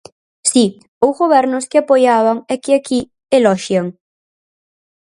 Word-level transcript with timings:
Si, 0.51 0.65
ou 1.03 1.09
gobernos 1.21 1.67
que 1.69 1.79
apoiaban 1.79 2.37
e 2.53 2.55
que 2.63 2.71
aquí 2.79 2.99
eloxian. 3.37 3.87